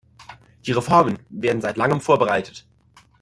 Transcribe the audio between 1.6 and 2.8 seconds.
seit langem vorbereitet.